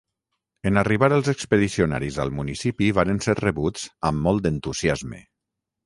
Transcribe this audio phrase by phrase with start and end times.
[0.69, 5.27] En arribar els expedicionaris al municipi varen ser rebuts amb molt d'entusiasme.